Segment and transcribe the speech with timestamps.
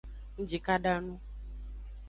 [0.39, 1.15] Ngjikada nu.